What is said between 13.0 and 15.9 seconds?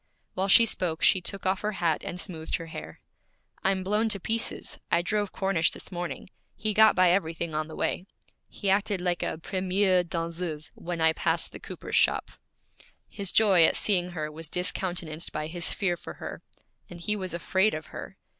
His joy at seeing her was discountenanced by his